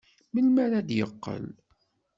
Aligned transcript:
Melmi 0.33 0.61
ay 0.63 0.83
d-yeqqel? 0.87 1.45